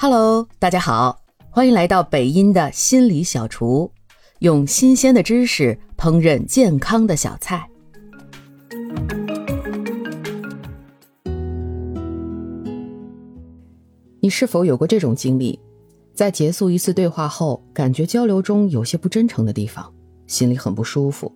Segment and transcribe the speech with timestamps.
[0.00, 1.20] Hello，大家好，
[1.50, 3.90] 欢迎来到北音的心理小厨，
[4.38, 7.68] 用新鲜的知识烹饪健康的小菜。
[14.20, 15.58] 你是否有过这种经历？
[16.14, 19.92] 在结束一次对话后，感觉交流中有些不真诚的地方，
[20.28, 21.34] 心里很不舒服，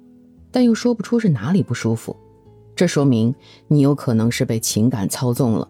[0.53, 2.17] 但又说不出是哪里不舒服。
[2.77, 3.35] 这说明
[3.67, 5.69] 你有可能是被情感操纵了。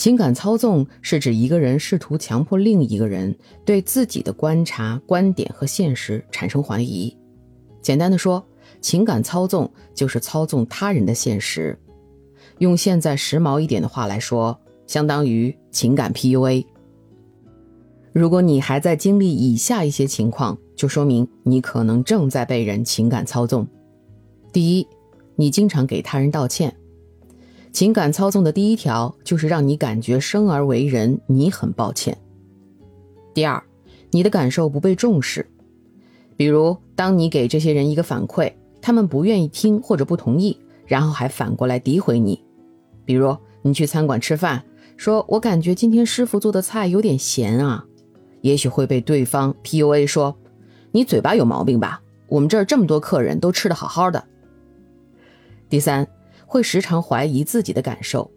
[0.00, 3.36] 情感操纵是指一个人试图强迫另一个人
[3.66, 7.14] 对自己的观察、观点和现实产生怀疑。
[7.82, 8.42] 简单的说，
[8.80, 11.78] 情感操纵就是操纵他人的现实。
[12.60, 16.64] 用现在时髦一点的话来说，相当于情感 PUA。
[18.14, 23.68] 如果你还在经历以下一些情况，就说明你可能正在被人情感操纵。
[24.50, 24.86] 第一，
[25.36, 26.74] 你经常给他人道歉。
[27.72, 32.16] 情感操纵的第一条就是让你感觉生而为人，你很抱歉。
[33.32, 33.62] 第二，
[34.10, 35.48] 你的感受不被重视，
[36.36, 42.42] 比如当你给这些人一个反馈，他们不愿意听或者不同意，然后还反过来诋毁你。
[43.04, 44.64] 比如你去餐馆吃饭，
[44.96, 47.86] 说我感觉今天师傅做的菜有点咸啊，
[48.40, 50.36] 也许会被对方 PUA 说，
[50.90, 52.02] 你嘴巴有毛病吧？
[52.26, 54.24] 我们这儿这么多客人都吃的好好的。
[55.68, 56.06] 第三。
[56.50, 58.28] 会时常怀疑自己的感受，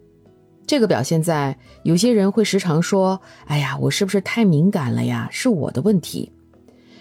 [0.68, 5.28] 这个表现在有些人会时常说：“哎呀，我是不是太敏感了呀？
[5.32, 6.30] 是我的问题。”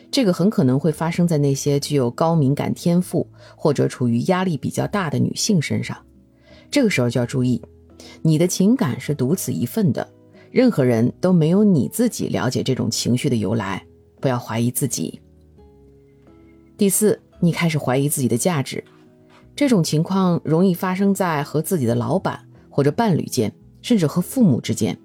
[0.10, 5.96] 这个很可能会发生在那些具有高敏感天赋或者处于压力比较大的女性身上。
[6.72, 7.62] 这个时候就要注意，
[8.24, 10.12] 你的情感是独此一份的，
[10.50, 13.86] 任何人都没有你自己了解这种情绪的由来，
[14.20, 15.22] 不要怀疑自己。
[16.76, 18.84] 第四，你开始怀疑自己的价值。
[19.56, 24.98] 这种情况容易发生在和自己的老板或者伴侣间，甚至和父母之间。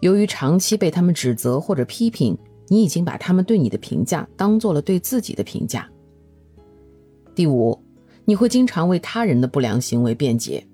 [0.00, 5.88] 由于长期被他们指责或者批评，你已经把他们对你的评价当做了对自己的评价。
[7.34, 7.80] 第五，
[8.24, 10.64] 你会经常为他人的不良行为辩解。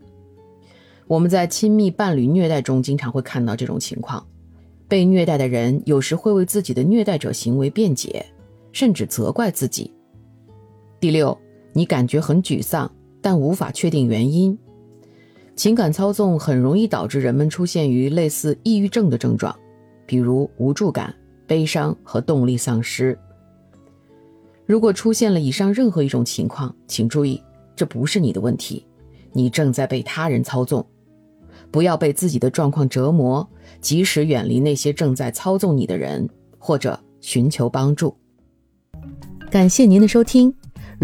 [1.06, 4.26] 我们在亲密伴侣虐待中经常会看到这种情况，
[4.88, 8.24] 被虐待的人有时会为自己的虐待者行为辩解，
[8.72, 9.92] 甚至责怪自己。
[10.98, 11.38] 第六。
[11.74, 12.90] 你感觉很沮丧，
[13.20, 14.56] 但无法确定原因。
[15.56, 19.54] 情感操纵很容易导致人们出现于类似抑郁症的症状，
[20.06, 21.14] 比如无助感、
[21.46, 23.18] 悲伤和动力丧失。
[24.66, 27.42] 如果出现了以上任何一种情况，请注意，
[27.76, 28.86] 这不是你的问题，
[29.32, 30.84] 你正在被他人操纵。
[31.70, 33.46] 不要被自己的状况折磨，
[33.80, 38.16] 及时远离那些正在操纵你的人，或者寻求帮助。
[39.50, 40.54] 感谢您的收听。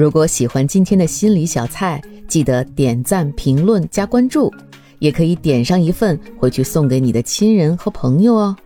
[0.00, 4.50] 如果喜欢今天的心理小菜，记得点赞、评论、加关注，
[4.99, 8.56] 也可以点上一份回去送给你的亲人和朋友哦。